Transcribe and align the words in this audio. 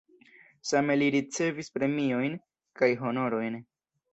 Same 0.69 0.95
li 1.01 1.09
ricevis 1.17 1.69
premiojn 1.77 2.41
kaj 2.81 2.93
honorojn. 3.05 3.61